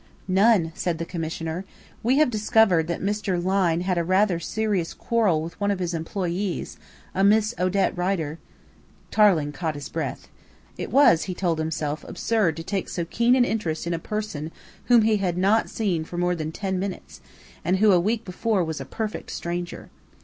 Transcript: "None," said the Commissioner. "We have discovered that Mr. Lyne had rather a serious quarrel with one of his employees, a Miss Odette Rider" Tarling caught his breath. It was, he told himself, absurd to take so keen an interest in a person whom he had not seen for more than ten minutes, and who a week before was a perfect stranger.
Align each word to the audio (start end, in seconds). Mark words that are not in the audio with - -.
"None," 0.27 0.71
said 0.73 0.97
the 0.97 1.05
Commissioner. 1.05 1.63
"We 2.01 2.17
have 2.17 2.31
discovered 2.31 2.87
that 2.87 3.03
Mr. 3.03 3.37
Lyne 3.39 3.81
had 3.81 4.07
rather 4.09 4.37
a 4.37 4.41
serious 4.41 4.95
quarrel 4.95 5.43
with 5.43 5.61
one 5.61 5.69
of 5.69 5.77
his 5.77 5.93
employees, 5.93 6.79
a 7.13 7.23
Miss 7.23 7.53
Odette 7.59 7.95
Rider" 7.95 8.39
Tarling 9.11 9.51
caught 9.51 9.75
his 9.75 9.89
breath. 9.89 10.27
It 10.75 10.89
was, 10.89 11.25
he 11.25 11.35
told 11.35 11.59
himself, 11.59 12.03
absurd 12.07 12.57
to 12.57 12.63
take 12.63 12.89
so 12.89 13.05
keen 13.05 13.35
an 13.35 13.45
interest 13.45 13.85
in 13.85 13.93
a 13.93 13.99
person 13.99 14.51
whom 14.85 15.03
he 15.03 15.17
had 15.17 15.37
not 15.37 15.69
seen 15.69 16.03
for 16.03 16.17
more 16.17 16.33
than 16.33 16.51
ten 16.51 16.79
minutes, 16.79 17.21
and 17.63 17.77
who 17.77 17.91
a 17.91 17.99
week 17.99 18.25
before 18.25 18.63
was 18.63 18.81
a 18.81 18.85
perfect 18.85 19.29
stranger. 19.29 19.91